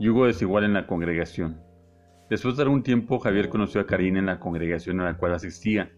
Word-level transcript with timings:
Yugo 0.00 0.26
desigual 0.26 0.62
en 0.62 0.74
la 0.74 0.86
congregación. 0.86 1.60
Después 2.30 2.56
de 2.56 2.62
algún 2.62 2.84
tiempo, 2.84 3.18
Javier 3.18 3.48
conoció 3.48 3.80
a 3.80 3.86
Karina 3.86 4.20
en 4.20 4.26
la 4.26 4.38
congregación 4.38 5.00
a 5.00 5.04
la 5.04 5.16
cual 5.16 5.34
asistía. 5.34 5.90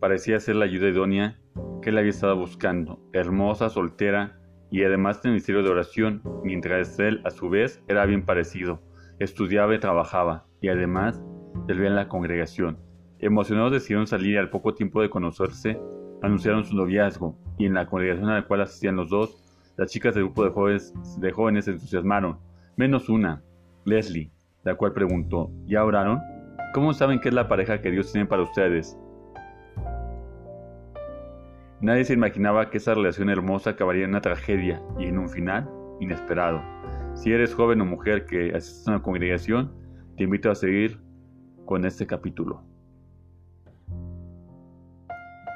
Parecía 0.00 0.40
ser 0.40 0.56
la 0.56 0.64
ayuda 0.64 0.88
idónea 0.88 1.38
que 1.80 1.90
él 1.90 1.98
había 1.98 2.10
estado 2.10 2.36
buscando, 2.36 2.98
hermosa, 3.12 3.70
soltera 3.70 4.40
y 4.72 4.82
además 4.82 5.22
de 5.22 5.28
ministerio 5.28 5.62
de 5.62 5.70
oración, 5.70 6.20
mientras 6.42 6.98
él, 6.98 7.20
a 7.24 7.30
su 7.30 7.48
vez, 7.48 7.80
era 7.86 8.04
bien 8.06 8.24
parecido, 8.24 8.82
estudiaba 9.20 9.72
y 9.72 9.78
trabajaba, 9.78 10.46
y 10.60 10.68
además 10.68 11.22
servía 11.68 11.90
en 11.90 11.94
la 11.94 12.08
congregación. 12.08 12.78
Emocionados 13.20 13.70
decidieron 13.70 14.08
salir 14.08 14.32
y 14.32 14.36
al 14.36 14.50
poco 14.50 14.74
tiempo 14.74 15.00
de 15.00 15.10
conocerse, 15.10 15.78
anunciaron 16.22 16.64
su 16.64 16.74
noviazgo, 16.74 17.38
y 17.56 17.66
en 17.66 17.74
la 17.74 17.86
congregación 17.86 18.30
a 18.30 18.34
la 18.34 18.46
cual 18.46 18.62
asistían 18.62 18.96
los 18.96 19.10
dos, 19.10 19.40
las 19.76 19.92
chicas 19.92 20.14
del 20.14 20.24
grupo 20.24 20.44
de 20.44 21.30
jóvenes 21.30 21.64
se 21.64 21.70
entusiasmaron, 21.70 22.38
menos 22.76 23.08
una, 23.08 23.42
Leslie, 23.84 24.30
la 24.64 24.74
cual 24.74 24.92
preguntó, 24.92 25.50
¿ya 25.66 25.84
oraron? 25.84 26.20
¿Cómo 26.72 26.92
saben 26.92 27.20
que 27.20 27.28
es 27.28 27.34
la 27.34 27.48
pareja 27.48 27.80
que 27.80 27.90
Dios 27.90 28.12
tiene 28.12 28.26
para 28.26 28.42
ustedes? 28.42 28.98
Nadie 31.80 32.04
se 32.04 32.14
imaginaba 32.14 32.70
que 32.70 32.78
esa 32.78 32.94
relación 32.94 33.28
hermosa 33.28 33.70
acabaría 33.70 34.04
en 34.04 34.10
una 34.10 34.20
tragedia 34.20 34.82
y 34.98 35.04
en 35.04 35.18
un 35.18 35.28
final 35.28 35.68
inesperado. 36.00 36.62
Si 37.14 37.32
eres 37.32 37.54
joven 37.54 37.80
o 37.80 37.84
mujer 37.84 38.26
que 38.26 38.54
asiste 38.54 38.90
a 38.90 38.94
una 38.94 39.02
congregación, 39.02 39.72
te 40.16 40.24
invito 40.24 40.50
a 40.50 40.54
seguir 40.54 40.98
con 41.64 41.84
este 41.84 42.06
capítulo 42.06 42.62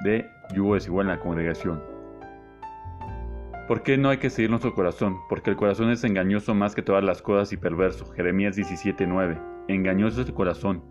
de 0.04 0.28
Yugo 0.54 0.74
desigual 0.74 1.06
en 1.06 1.16
la 1.16 1.20
congregación. 1.20 1.97
¿Por 3.68 3.82
qué 3.82 3.98
no 3.98 4.08
hay 4.08 4.16
que 4.16 4.30
seguir 4.30 4.48
nuestro 4.48 4.72
corazón? 4.72 5.18
Porque 5.28 5.50
el 5.50 5.56
corazón 5.56 5.90
es 5.90 6.02
engañoso 6.02 6.54
más 6.54 6.74
que 6.74 6.80
todas 6.80 7.04
las 7.04 7.20
cosas 7.20 7.52
y 7.52 7.58
perverso. 7.58 8.06
Jeremías 8.12 8.56
17:9. 8.56 9.38
Engañoso 9.68 10.22
es 10.22 10.28
el 10.28 10.34
corazón. 10.34 10.82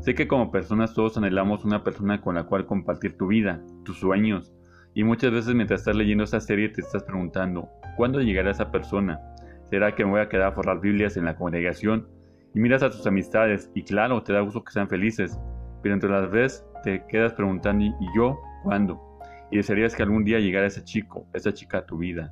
Sé 0.00 0.14
que 0.14 0.28
como 0.28 0.52
personas 0.52 0.92
todos 0.92 1.16
anhelamos 1.16 1.64
una 1.64 1.82
persona 1.82 2.20
con 2.20 2.34
la 2.34 2.44
cual 2.44 2.66
compartir 2.66 3.16
tu 3.16 3.28
vida, 3.28 3.62
tus 3.86 4.00
sueños. 4.00 4.52
Y 4.92 5.02
muchas 5.02 5.32
veces 5.32 5.54
mientras 5.54 5.80
estás 5.80 5.96
leyendo 5.96 6.24
esta 6.24 6.40
serie 6.40 6.68
te 6.68 6.82
estás 6.82 7.04
preguntando, 7.04 7.70
¿cuándo 7.96 8.20
llegará 8.20 8.50
esa 8.50 8.70
persona? 8.70 9.18
¿Será 9.70 9.94
que 9.94 10.04
me 10.04 10.10
voy 10.10 10.20
a 10.20 10.28
quedar 10.28 10.48
a 10.48 10.52
forrar 10.52 10.78
Biblias 10.82 11.16
en 11.16 11.24
la 11.24 11.36
congregación? 11.36 12.06
Y 12.54 12.60
miras 12.60 12.82
a 12.82 12.90
tus 12.90 13.06
amistades 13.06 13.70
y 13.74 13.82
claro, 13.82 14.22
te 14.22 14.34
da 14.34 14.40
gusto 14.40 14.62
que 14.62 14.72
sean 14.72 14.90
felices. 14.90 15.40
Pero 15.82 15.94
entre 15.94 16.10
las 16.10 16.30
veces 16.30 16.66
te 16.84 17.02
quedas 17.08 17.32
preguntando, 17.32 17.82
¿y 17.82 17.94
yo 18.14 18.38
cuándo? 18.62 19.05
Y 19.50 19.58
desearías 19.58 19.94
que 19.94 20.02
algún 20.02 20.24
día 20.24 20.38
llegara 20.38 20.66
ese 20.66 20.84
chico, 20.84 21.26
esa 21.34 21.52
chica 21.52 21.78
a 21.78 21.86
tu 21.86 21.98
vida. 21.98 22.30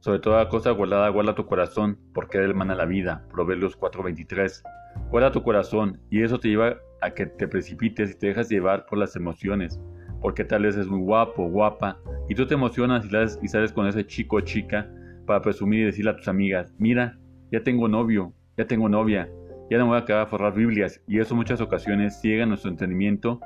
Sobre 0.00 0.20
toda 0.20 0.48
cosa 0.48 0.70
guardada, 0.70 1.08
guarda 1.08 1.34
tu 1.34 1.46
corazón, 1.46 1.98
porque 2.14 2.38
él 2.38 2.54
mana 2.54 2.74
la 2.74 2.84
vida. 2.84 3.26
Proverbios 3.30 3.76
4:23. 3.76 4.62
Guarda 5.10 5.32
tu 5.32 5.42
corazón, 5.42 6.00
y 6.10 6.22
eso 6.22 6.38
te 6.38 6.48
lleva 6.48 6.76
a 7.00 7.10
que 7.10 7.26
te 7.26 7.48
precipites 7.48 8.12
y 8.12 8.18
te 8.18 8.28
dejas 8.28 8.48
llevar 8.48 8.86
por 8.86 8.98
las 8.98 9.16
emociones, 9.16 9.80
porque 10.20 10.44
tal 10.44 10.62
vez 10.62 10.76
es 10.76 10.86
muy 10.86 11.00
guapo, 11.00 11.48
guapa, 11.48 11.98
y 12.28 12.34
tú 12.34 12.46
te 12.46 12.54
emocionas 12.54 13.04
y, 13.04 13.44
y 13.44 13.48
sales 13.48 13.72
con 13.72 13.86
ese 13.86 14.06
chico 14.06 14.36
o 14.36 14.40
chica 14.40 14.88
para 15.26 15.42
presumir 15.42 15.80
y 15.80 15.84
decirle 15.86 16.12
a 16.12 16.16
tus 16.16 16.28
amigas, 16.28 16.72
mira, 16.78 17.18
ya 17.50 17.62
tengo 17.62 17.88
novio, 17.88 18.32
ya 18.56 18.66
tengo 18.66 18.88
novia, 18.88 19.28
ya 19.70 19.78
no 19.78 19.86
voy 19.86 19.98
a 19.98 20.04
quedar 20.04 20.22
a 20.22 20.26
forrar 20.26 20.54
Biblias, 20.54 21.02
y 21.06 21.18
eso 21.18 21.34
muchas 21.34 21.60
ocasiones 21.60 22.20
ciega 22.20 22.46
nuestro 22.46 22.70
entendimiento 22.70 23.40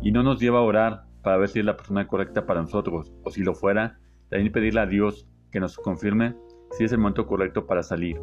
y 0.00 0.12
no 0.12 0.22
nos 0.22 0.40
lleva 0.40 0.58
a 0.58 0.62
orar 0.62 1.03
para 1.24 1.38
ver 1.38 1.48
si 1.48 1.58
es 1.58 1.64
la 1.64 1.76
persona 1.76 2.06
correcta 2.06 2.46
para 2.46 2.60
nosotros, 2.60 3.12
o 3.24 3.30
si 3.30 3.42
lo 3.42 3.54
fuera, 3.54 3.98
también 4.28 4.52
pedirle 4.52 4.80
a 4.80 4.86
Dios 4.86 5.26
que 5.50 5.58
nos 5.58 5.76
confirme 5.76 6.36
si 6.72 6.84
es 6.84 6.92
el 6.92 6.98
momento 6.98 7.26
correcto 7.26 7.66
para 7.66 7.82
salir. 7.82 8.20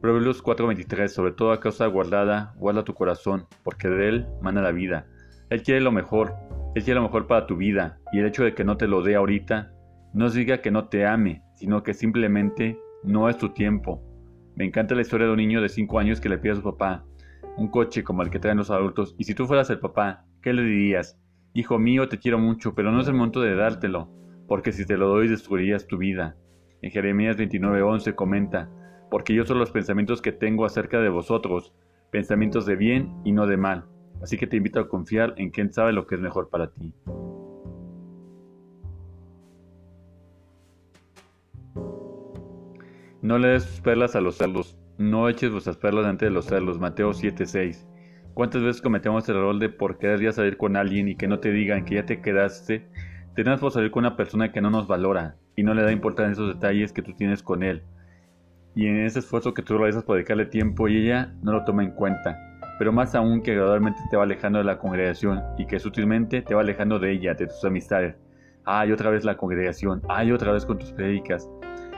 Proverbios 0.00 0.42
4:23 0.42 1.08
Sobre 1.08 1.32
toda 1.32 1.60
causa 1.60 1.86
guardada, 1.86 2.54
guarda 2.56 2.84
tu 2.84 2.94
corazón, 2.94 3.46
porque 3.62 3.88
de 3.88 4.08
él 4.08 4.26
mana 4.40 4.62
la 4.62 4.72
vida. 4.72 5.06
Él 5.50 5.62
quiere 5.62 5.80
lo 5.80 5.92
mejor, 5.92 6.34
él 6.74 6.84
quiere 6.84 7.00
lo 7.00 7.06
mejor 7.06 7.26
para 7.26 7.46
tu 7.46 7.56
vida, 7.56 7.98
y 8.12 8.18
el 8.18 8.26
hecho 8.26 8.44
de 8.44 8.54
que 8.54 8.64
no 8.64 8.76
te 8.76 8.86
lo 8.86 9.02
dé 9.02 9.16
ahorita, 9.16 9.72
no 10.14 10.30
diga 10.30 10.62
que 10.62 10.70
no 10.70 10.88
te 10.88 11.06
ame, 11.06 11.42
sino 11.54 11.82
que 11.82 11.94
simplemente 11.94 12.78
no 13.02 13.28
es 13.28 13.36
tu 13.36 13.50
tiempo. 13.50 14.02
Me 14.54 14.64
encanta 14.64 14.94
la 14.94 15.02
historia 15.02 15.26
de 15.26 15.32
un 15.32 15.38
niño 15.38 15.60
de 15.60 15.68
5 15.68 15.98
años 15.98 16.20
que 16.20 16.28
le 16.28 16.38
pide 16.38 16.52
a 16.52 16.56
su 16.56 16.62
papá, 16.62 17.04
un 17.56 17.68
coche 17.68 18.02
como 18.04 18.22
el 18.22 18.30
que 18.30 18.38
traen 18.38 18.58
los 18.58 18.70
adultos, 18.70 19.14
y 19.18 19.24
si 19.24 19.34
tú 19.34 19.46
fueras 19.46 19.70
el 19.70 19.78
papá, 19.78 20.24
¿qué 20.40 20.52
le 20.52 20.62
dirías? 20.62 21.18
Hijo 21.56 21.78
mío, 21.78 22.06
te 22.06 22.18
quiero 22.18 22.38
mucho, 22.38 22.74
pero 22.74 22.92
no 22.92 23.00
es 23.00 23.08
el 23.08 23.14
momento 23.14 23.40
de 23.40 23.54
dártelo, 23.54 24.10
porque 24.46 24.72
si 24.72 24.84
te 24.84 24.98
lo 24.98 25.08
doy 25.08 25.26
destruirías 25.26 25.86
tu 25.86 25.96
vida. 25.96 26.36
En 26.82 26.90
Jeremías 26.90 27.38
29:11 27.38 28.14
comenta, 28.14 28.68
porque 29.10 29.32
yo 29.32 29.46
son 29.46 29.58
los 29.58 29.70
pensamientos 29.70 30.20
que 30.20 30.32
tengo 30.32 30.66
acerca 30.66 31.00
de 31.00 31.08
vosotros, 31.08 31.72
pensamientos 32.10 32.66
de 32.66 32.76
bien 32.76 33.10
y 33.24 33.32
no 33.32 33.46
de 33.46 33.56
mal. 33.56 33.86
Así 34.20 34.36
que 34.36 34.46
te 34.46 34.58
invito 34.58 34.80
a 34.80 34.88
confiar 34.90 35.32
en 35.38 35.48
quien 35.48 35.72
sabe 35.72 35.94
lo 35.94 36.06
que 36.06 36.16
es 36.16 36.20
mejor 36.20 36.50
para 36.50 36.68
ti. 36.72 36.92
No 43.22 43.38
le 43.38 43.48
des 43.48 43.64
tus 43.64 43.80
perlas 43.80 44.14
a 44.14 44.20
los 44.20 44.36
cerdos, 44.36 44.78
no 44.98 45.26
eches 45.30 45.50
vuestras 45.50 45.78
perlas 45.78 46.04
delante 46.04 46.26
de 46.26 46.32
los 46.32 46.44
cerdos. 46.44 46.78
Mateo 46.78 47.14
7:6. 47.14 47.88
¿Cuántas 48.36 48.62
veces 48.62 48.82
cometemos 48.82 49.26
el 49.30 49.36
error 49.36 49.58
de 49.58 49.70
por 49.70 49.96
querer 49.96 50.20
ya 50.20 50.30
salir 50.30 50.58
con 50.58 50.76
alguien 50.76 51.08
y 51.08 51.16
que 51.16 51.26
no 51.26 51.38
te 51.38 51.50
digan 51.50 51.86
que 51.86 51.94
ya 51.94 52.04
te 52.04 52.20
quedaste? 52.20 52.86
Tenemos 53.34 53.60
por 53.60 53.72
salir 53.72 53.90
con 53.90 54.04
una 54.04 54.14
persona 54.14 54.52
que 54.52 54.60
no 54.60 54.68
nos 54.68 54.86
valora 54.86 55.36
y 55.56 55.62
no 55.62 55.72
le 55.72 55.80
da 55.80 55.90
importancia 55.90 56.32
a 56.32 56.32
esos 56.32 56.54
detalles 56.54 56.92
que 56.92 57.00
tú 57.00 57.14
tienes 57.14 57.42
con 57.42 57.62
él. 57.62 57.82
Y 58.74 58.88
en 58.88 59.00
ese 59.00 59.20
esfuerzo 59.20 59.54
que 59.54 59.62
tú 59.62 59.78
realizas 59.78 60.04
por 60.04 60.16
dedicarle 60.16 60.44
tiempo 60.44 60.86
y 60.86 60.98
ella 60.98 61.32
no 61.42 61.52
lo 61.52 61.64
toma 61.64 61.82
en 61.82 61.92
cuenta. 61.92 62.36
Pero 62.78 62.92
más 62.92 63.14
aún 63.14 63.40
que 63.40 63.54
gradualmente 63.54 64.00
te 64.10 64.18
va 64.18 64.24
alejando 64.24 64.58
de 64.58 64.66
la 64.66 64.78
congregación 64.78 65.42
y 65.56 65.66
que 65.66 65.80
sutilmente 65.80 66.42
te 66.42 66.54
va 66.54 66.60
alejando 66.60 66.98
de 66.98 67.12
ella, 67.12 67.32
de 67.32 67.46
tus 67.46 67.64
amistades. 67.64 68.16
Ay, 68.66 68.92
otra 68.92 69.08
vez 69.08 69.24
la 69.24 69.38
congregación. 69.38 70.02
Ay, 70.10 70.30
otra 70.30 70.52
vez 70.52 70.66
con 70.66 70.78
tus 70.78 70.92
prédicas. 70.92 71.48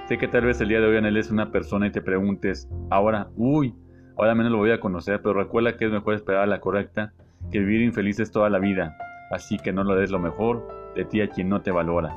Sé 0.07 0.19
que 0.19 0.29
tal 0.29 0.45
vez 0.45 0.61
el 0.61 0.69
día 0.69 0.79
de 0.79 0.87
hoy 0.87 0.99
anheles 0.99 1.33
una 1.33 1.51
persona 1.51 1.89
y 1.89 1.91
te 1.91 2.01
preguntes, 2.01 2.69
ahora, 2.91 3.29
uy, 3.35 3.75
ahora 4.19 4.35
menos 4.35 4.53
lo 4.53 4.59
voy 4.59 4.73
a 4.73 4.81
conocer, 4.81 5.23
pero 5.23 5.35
recuerda 5.35 5.77
que 5.77 5.87
es 5.87 5.91
mejor 5.91 6.15
esperar 6.15 6.43
a 6.43 6.47
la 6.47 6.61
correcta 6.61 7.13
que 7.51 7.61
vivir 7.61 7.83
infelices 7.83 8.31
toda 8.31 8.51
la 8.51 8.59
vida. 8.59 8.97
Así 9.31 9.59
que 9.59 9.73
no 9.73 9.85
lo 9.85 9.95
des 9.95 10.11
lo 10.11 10.19
mejor 10.19 10.93
de 10.95 11.05
ti 11.05 11.21
a 11.21 11.29
quien 11.29 11.49
no 11.49 11.63
te 11.63 11.71
valora. 11.71 12.15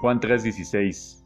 Juan 0.00 0.20
3:16 0.20 1.24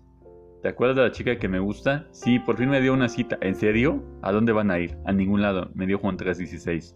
¿Te 0.62 0.68
acuerdas 0.68 0.96
de 0.96 1.02
la 1.02 1.10
chica 1.10 1.38
que 1.38 1.48
me 1.48 1.58
gusta? 1.58 2.06
Sí, 2.12 2.38
por 2.38 2.56
fin 2.56 2.68
me 2.68 2.80
dio 2.80 2.92
una 2.92 3.08
cita. 3.08 3.38
¿En 3.40 3.54
serio? 3.54 4.04
¿A 4.22 4.30
dónde 4.30 4.52
van 4.52 4.70
a 4.70 4.78
ir? 4.78 4.96
A 5.06 5.12
ningún 5.12 5.40
lado, 5.40 5.70
me 5.74 5.86
dio 5.86 5.98
Juan 5.98 6.16
3:16. 6.16 6.94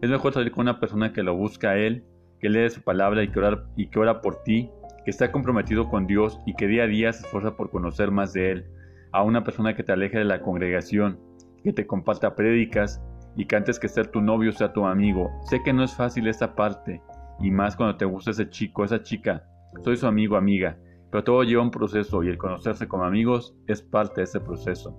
Es 0.00 0.10
mejor 0.10 0.32
salir 0.32 0.52
con 0.52 0.62
una 0.62 0.78
persona 0.78 1.12
que 1.12 1.22
lo 1.22 1.34
busca 1.34 1.70
a 1.70 1.76
él, 1.76 2.04
que 2.38 2.50
lee 2.50 2.68
su 2.70 2.82
palabra 2.82 3.22
y 3.22 3.28
que, 3.28 3.40
y 3.76 3.86
que 3.88 3.98
ora 3.98 4.20
por 4.20 4.42
ti 4.42 4.70
que 5.08 5.10
está 5.10 5.32
comprometido 5.32 5.88
con 5.88 6.06
Dios 6.06 6.38
y 6.44 6.54
que 6.54 6.66
día 6.66 6.82
a 6.82 6.86
día 6.86 7.10
se 7.14 7.24
esfuerza 7.24 7.56
por 7.56 7.70
conocer 7.70 8.10
más 8.10 8.34
de 8.34 8.50
Él, 8.50 8.66
a 9.12 9.22
una 9.22 9.44
persona 9.44 9.74
que 9.74 9.82
te 9.82 9.92
aleje 9.92 10.18
de 10.18 10.24
la 10.24 10.42
congregación, 10.42 11.18
que 11.62 11.72
te 11.72 11.86
comparta 11.86 12.34
prédicas 12.34 13.02
y 13.36 13.46
que 13.46 13.56
antes 13.56 13.78
que 13.78 13.88
ser 13.88 14.08
tu 14.08 14.20
novio 14.20 14.52
sea 14.52 14.72
tu 14.72 14.84
amigo. 14.84 15.30
Sé 15.44 15.62
que 15.62 15.72
no 15.72 15.84
es 15.84 15.94
fácil 15.94 16.26
esta 16.26 16.54
parte, 16.54 17.00
y 17.40 17.50
más 17.50 17.76
cuando 17.76 17.96
te 17.96 18.04
gusta 18.04 18.32
ese 18.32 18.48
chico, 18.50 18.84
esa 18.84 19.02
chica. 19.02 19.44
Soy 19.84 19.96
su 19.96 20.06
amigo, 20.06 20.36
amiga, 20.36 20.76
pero 21.10 21.24
todo 21.24 21.42
lleva 21.42 21.62
un 21.62 21.70
proceso 21.70 22.22
y 22.22 22.28
el 22.28 22.38
conocerse 22.38 22.88
como 22.88 23.04
amigos 23.04 23.54
es 23.66 23.82
parte 23.82 24.20
de 24.20 24.24
ese 24.24 24.40
proceso. 24.40 24.96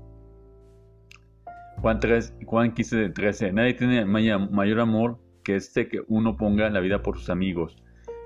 Juan 1.82 2.00
3, 2.00 2.38
Juan 2.46 2.74
15, 2.74 3.10
13. 3.10 3.54
Nadie 3.54 3.74
tiene 3.74 4.06
mayor 4.06 4.80
amor 4.80 5.20
que 5.44 5.56
este 5.56 5.88
que 5.88 6.02
uno 6.08 6.36
ponga 6.36 6.70
la 6.70 6.80
vida 6.80 7.02
por 7.02 7.18
sus 7.18 7.30
amigos. 7.30 7.82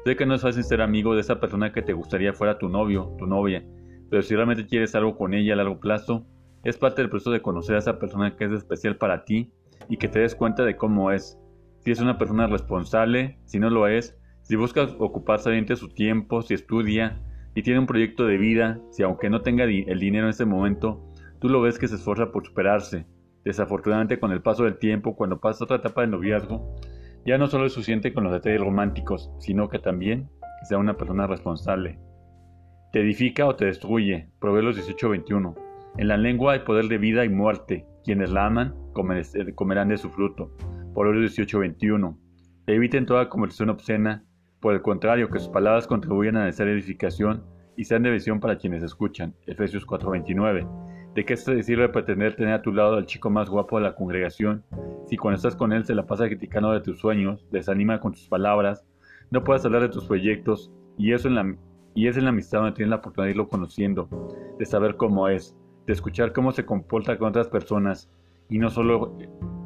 Sé 0.06 0.16
que 0.16 0.26
no 0.26 0.36
es 0.36 0.42
fácil 0.42 0.64
ser 0.64 0.82
amigo 0.82 1.16
de 1.16 1.22
esa 1.22 1.40
persona 1.40 1.72
que 1.72 1.82
te 1.82 1.94
gustaría 1.94 2.34
fuera 2.34 2.58
tu 2.58 2.68
novio, 2.68 3.16
tu 3.18 3.26
novia, 3.26 3.64
pero 4.14 4.22
si 4.22 4.36
realmente 4.36 4.68
quieres 4.68 4.94
algo 4.94 5.18
con 5.18 5.34
ella 5.34 5.54
a 5.54 5.56
largo 5.56 5.80
plazo, 5.80 6.28
es 6.64 6.78
parte 6.78 7.02
del 7.02 7.10
proceso 7.10 7.32
de 7.32 7.42
conocer 7.42 7.76
a 7.76 7.80
esa 7.80 7.98
persona 7.98 8.36
que 8.38 8.46
es 8.46 8.52
especial 8.52 8.96
para 8.98 9.26
ti 9.26 9.52
y 9.90 9.98
que 9.98 10.08
te 10.08 10.20
des 10.20 10.36
cuenta 10.36 10.64
de 10.64 10.78
cómo 10.78 11.12
es. 11.12 11.40
Si 11.80 11.90
es 11.90 12.00
una 12.00 12.20
persona 12.20 12.46
responsable, 12.46 13.40
si 13.46 13.58
no 13.58 13.72
lo 13.72 13.88
es, 13.88 14.16
si 14.44 14.56
busca 14.56 14.84
ocupar 15.00 15.40
sabiamente 15.40 15.76
su 15.76 15.90
tiempo, 15.90 16.44
si 16.44 16.54
estudia, 16.54 17.24
y 17.56 17.64
tiene 17.64 17.80
un 17.80 17.88
proyecto 17.88 18.28
de 18.28 18.38
vida, 18.38 18.80
si 18.92 19.02
aunque 19.02 19.32
no 19.32 19.42
tenga 19.42 19.64
el 19.64 20.00
dinero 20.00 20.26
en 20.26 20.30
ese 20.30 20.46
momento, 20.46 21.04
tú 21.40 21.50
lo 21.50 21.60
ves 21.62 21.80
que 21.80 21.88
se 21.88 21.96
esfuerza 21.96 22.32
por 22.32 22.46
superarse. 22.46 23.08
Desafortunadamente 23.44 24.20
con 24.20 24.32
el 24.32 24.44
paso 24.44 24.66
del 24.66 24.78
tiempo, 24.78 25.16
cuando 25.16 25.40
pasa 25.40 25.64
otra 25.64 25.78
etapa 25.78 26.02
de 26.02 26.08
noviazgo, 26.10 26.76
ya 27.26 27.40
no 27.40 27.48
solo 27.48 27.66
es 27.66 27.74
suficiente 27.74 28.14
con 28.14 28.26
los 28.26 28.34
detalles 28.34 28.62
románticos, 28.62 29.32
sino 29.40 29.70
que 29.70 29.80
también 29.80 30.30
sea 30.70 30.78
una 30.78 30.98
persona 30.98 31.26
responsable. 31.26 31.98
Te 32.94 33.02
edifica 33.02 33.48
o 33.48 33.56
te 33.56 33.66
destruye. 33.66 34.28
Proverbios 34.40 34.76
18:21. 34.76 35.56
En 35.98 36.08
la 36.08 36.16
lengua 36.16 36.54
hay 36.54 36.60
poder 36.60 36.86
de 36.86 37.00
vida 37.00 37.26
y 37.26 37.30
muerte. 37.30 37.88
Quienes 38.04 38.30
la 38.30 38.46
aman 38.46 38.76
eh, 38.96 39.54
comerán 39.56 39.90
de 39.90 39.98
su 39.98 40.12
fruto. 40.12 40.56
Proverbios 40.94 41.36
18:21. 41.36 42.16
Eviten 42.68 43.08
toda 43.08 43.30
conversación 43.30 43.72
obscena. 43.72 44.24
Por 44.60 44.76
el 44.76 44.84
contrario, 44.84 45.28
que 45.32 45.40
sus 45.40 45.50
palabras 45.50 45.88
contribuyan 45.88 46.38
a 46.38 46.46
necesaria 46.46 46.74
edificación 46.74 47.44
y 47.76 47.86
sean 47.86 48.04
de 48.04 48.12
visión 48.12 48.40
para 48.40 48.60
quienes 48.60 48.84
escuchan. 48.84 49.34
Efesios 49.48 49.88
4:29. 49.88 50.68
¿De 51.16 51.26
qué 51.26 51.36
te 51.36 51.64
sirve 51.64 51.90
pretender 51.90 52.36
tener 52.36 52.54
a 52.54 52.62
tu 52.62 52.72
lado 52.72 52.98
al 52.98 53.08
chico 53.08 53.32
más 53.32 53.50
guapo 53.50 53.80
de 53.80 53.86
la 53.86 53.96
congregación 53.96 54.64
si 55.08 55.18
cuando 55.18 55.38
estás 55.38 55.56
con 55.56 55.74
él 55.74 55.84
se 55.84 55.96
la 55.96 56.06
pasa 56.06 56.28
criticando 56.28 56.72
de 56.72 56.82
tus 56.82 57.00
sueños, 57.00 57.44
desanima 57.52 58.00
con 58.00 58.12
tus 58.12 58.28
palabras, 58.28 58.86
no 59.32 59.44
puedes 59.44 59.66
hablar 59.66 59.82
de 59.82 59.90
tus 59.90 60.06
proyectos 60.06 60.72
y 60.96 61.12
eso 61.14 61.28
en 61.28 61.36
la 61.36 61.44
y 61.96 62.08
es 62.08 62.18
en 62.18 62.24
la 62.24 62.30
amistad 62.30 62.60
donde 62.60 62.76
tienes 62.76 62.90
la 62.90 62.98
oportunidad 62.98 63.26
de 63.26 63.32
irlo 63.32 63.50
conociendo, 63.50 64.10
de 64.58 64.66
saber 64.66 64.98
cómo 64.98 65.28
es, 65.28 65.56
de 65.86 65.94
escuchar 65.94 66.34
cómo 66.34 66.52
se 66.52 66.66
comporta 66.66 67.18
con 67.18 67.30
otras 67.30 67.48
personas 67.48 68.10
y 68.50 68.58
no 68.60 68.70
solo, 68.70 69.18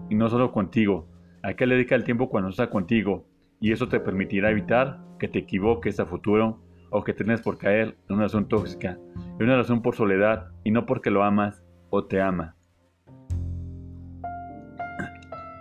y 0.09 0.15
no 0.15 0.29
solo 0.29 0.51
contigo. 0.51 1.07
¿A 1.43 1.53
qué 1.53 1.65
le 1.65 1.75
dedica 1.75 1.95
el 1.95 2.03
tiempo 2.03 2.29
cuando 2.29 2.49
está 2.49 2.69
contigo? 2.69 3.25
Y 3.59 3.71
eso 3.71 3.87
te 3.87 3.99
permitirá 3.99 4.51
evitar 4.51 4.99
que 5.19 5.27
te 5.27 5.39
equivoques 5.39 5.99
a 5.99 6.05
futuro 6.05 6.59
o 6.89 7.03
que 7.03 7.13
tengas 7.13 7.41
por 7.41 7.57
caer 7.57 7.97
en 8.07 8.15
una 8.15 8.23
razón 8.23 8.47
tóxica, 8.47 8.97
en 9.39 9.45
una 9.45 9.57
razón 9.57 9.81
por 9.81 9.95
soledad 9.95 10.51
y 10.63 10.71
no 10.71 10.85
porque 10.85 11.11
lo 11.11 11.23
amas 11.23 11.63
o 11.89 12.05
te 12.05 12.21
ama. 12.21 12.55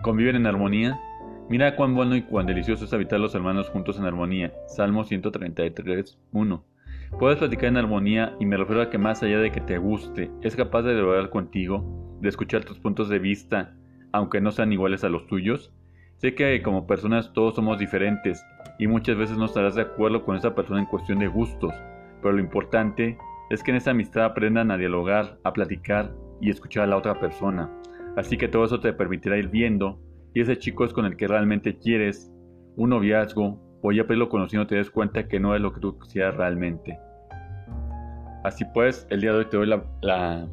¿Conviven 0.03 0.37
en 0.37 0.47
armonía? 0.47 1.01
Mira 1.49 1.77
cuán 1.77 1.95
bueno 1.95 2.17
y 2.17 2.23
cuán 2.23 2.47
delicioso 2.47 2.87
es 2.87 2.93
habitar 2.93 3.21
los 3.21 3.37
hermanos 3.37 3.69
juntos 3.69 4.01
en 4.01 4.05
armonía. 4.05 4.53
Salmo 4.67 5.05
133, 5.05 6.19
1. 6.33 6.65
Puedes 7.21 7.39
platicar 7.39 7.67
en 7.67 7.77
armonía 7.77 8.35
y 8.41 8.47
me 8.47 8.57
refiero 8.57 8.83
a 8.83 8.91
que 8.91 8.99
más 8.99 9.23
allá 9.23 9.39
de 9.39 9.53
que 9.53 9.61
te 9.61 9.79
guste, 9.79 10.29
es 10.43 10.57
capaz 10.57 10.83
de 10.83 10.95
dialogar 10.95 11.31
contigo, 11.31 12.19
de 12.21 12.29
escuchar 12.29 12.65
tus 12.65 12.81
puntos 12.81 13.09
de 13.09 13.21
vista, 13.21 13.77
aunque 14.11 14.41
no 14.41 14.51
sean 14.51 14.73
iguales 14.73 15.05
a 15.05 15.09
los 15.09 15.29
tuyos. 15.29 15.73
Sé 16.17 16.35
que 16.35 16.61
como 16.63 16.89
personas 16.89 17.33
todos 17.33 17.55
somos 17.55 17.79
diferentes 17.79 18.45
y 18.81 18.89
muchas 18.89 19.17
veces 19.17 19.39
no 19.39 19.45
estarás 19.45 19.77
de 19.77 19.83
acuerdo 19.83 20.25
con 20.25 20.35
esa 20.35 20.57
persona 20.57 20.81
en 20.81 20.87
cuestión 20.87 21.21
de 21.21 21.29
gustos, 21.29 21.73
pero 22.23 22.33
lo 22.33 22.41
importante 22.41 23.19
es 23.51 23.63
que 23.63 23.71
en 23.71 23.77
esa 23.77 23.93
amistad 23.93 24.25
aprendan 24.25 24.73
a 24.73 24.79
dialogar, 24.79 25.39
a 25.45 25.53
platicar 25.53 26.13
y 26.41 26.51
escuchar 26.51 26.83
a 26.83 26.87
la 26.89 26.97
otra 26.97 27.21
persona. 27.21 27.71
Así 28.17 28.37
que 28.37 28.49
todo 28.49 28.65
eso 28.65 28.81
te 28.81 28.93
permitirá 28.93 29.39
ir 29.39 29.47
viendo 29.47 30.01
y 30.37 30.43
ese 30.43 30.59
chico 30.59 30.85
es 30.85 30.93
con 30.93 31.07
el 31.07 31.17
que 31.17 31.27
realmente 31.27 31.79
quieres 31.79 32.31
un 32.77 32.91
noviazgo 32.91 33.59
o 33.81 33.91
ya 33.91 34.07
pues 34.07 34.19
lo 34.19 34.29
conociendo 34.29 34.67
te 34.67 34.77
das 34.77 34.91
cuenta 34.91 35.27
que 35.29 35.41
no 35.41 35.55
es 35.55 35.63
lo 35.63 35.73
que 35.73 35.81
tú 35.81 35.99
quisieras 35.99 36.37
realmente. 36.37 36.99
Así 38.45 38.67
pues, 38.75 39.07
el 39.09 39.23
día 39.23 39.33
de 39.33 39.39
hoy 39.39 39.45
te 39.47 39.57
doy 39.57 39.67
la, 40.03 40.47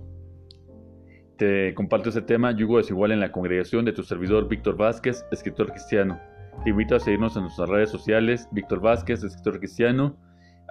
te 1.35 1.73
comparto 1.73 2.07
ese 2.07 2.21
tema, 2.21 2.53
yugo 2.53 2.77
desigual 2.77 3.11
en 3.11 3.19
la 3.19 3.33
congregación 3.33 3.83
de 3.83 3.91
tu 3.91 4.03
servidor 4.03 4.47
Víctor 4.47 4.77
Vázquez, 4.77 5.25
escritor 5.33 5.69
cristiano. 5.71 6.17
Te 6.63 6.69
invito 6.69 6.95
a 6.95 7.01
seguirnos 7.01 7.35
en 7.35 7.41
nuestras 7.41 7.67
redes 7.67 7.89
sociales, 7.89 8.47
Víctor 8.53 8.79
Vázquez, 8.79 9.21
escritor 9.21 9.59
cristiano, 9.59 10.15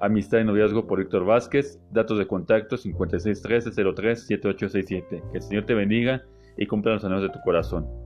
Amistad 0.00 0.38
y 0.38 0.44
Noviazgo 0.44 0.86
por 0.86 1.00
Víctor 1.00 1.26
Vázquez, 1.26 1.78
datos 1.90 2.16
de 2.16 2.26
contacto 2.26 2.78
5613 2.78 3.94
03 3.94 4.26
7867. 4.26 5.22
Que 5.32 5.36
el 5.36 5.42
Señor 5.42 5.66
te 5.66 5.74
bendiga 5.74 6.22
y 6.56 6.66
cumpla 6.66 6.94
los 6.94 7.04
anhelos 7.04 7.24
de 7.24 7.28
tu 7.28 7.40
corazón. 7.40 8.01